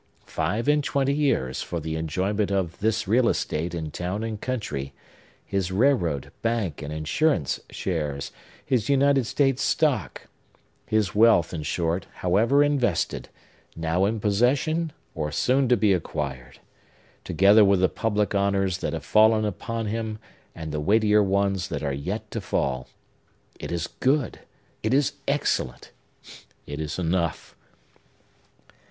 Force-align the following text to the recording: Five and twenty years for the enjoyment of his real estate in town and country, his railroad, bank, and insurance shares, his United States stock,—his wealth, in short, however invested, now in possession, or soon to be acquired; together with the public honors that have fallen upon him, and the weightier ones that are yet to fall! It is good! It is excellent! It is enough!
Five 0.25 0.67
and 0.67 0.83
twenty 0.83 1.13
years 1.13 1.61
for 1.61 1.79
the 1.79 1.95
enjoyment 1.95 2.49
of 2.49 2.79
his 2.79 3.07
real 3.07 3.29
estate 3.29 3.75
in 3.75 3.91
town 3.91 4.23
and 4.23 4.41
country, 4.41 4.93
his 5.45 5.71
railroad, 5.71 6.31
bank, 6.41 6.81
and 6.81 6.91
insurance 6.91 7.59
shares, 7.69 8.31
his 8.65 8.89
United 8.89 9.27
States 9.27 9.61
stock,—his 9.61 11.13
wealth, 11.13 11.53
in 11.53 11.61
short, 11.61 12.07
however 12.15 12.63
invested, 12.63 13.29
now 13.75 14.05
in 14.05 14.19
possession, 14.19 14.91
or 15.13 15.31
soon 15.31 15.69
to 15.69 15.77
be 15.77 15.93
acquired; 15.93 16.57
together 17.23 17.63
with 17.63 17.79
the 17.79 17.87
public 17.87 18.33
honors 18.33 18.79
that 18.79 18.93
have 18.93 19.05
fallen 19.05 19.45
upon 19.45 19.85
him, 19.85 20.17
and 20.55 20.71
the 20.71 20.81
weightier 20.81 21.21
ones 21.21 21.67
that 21.67 21.83
are 21.83 21.93
yet 21.93 22.31
to 22.31 22.41
fall! 22.41 22.87
It 23.59 23.71
is 23.71 23.85
good! 23.85 24.39
It 24.81 24.95
is 24.95 25.13
excellent! 25.27 25.91
It 26.65 26.81
is 26.81 26.97
enough! 26.97 27.55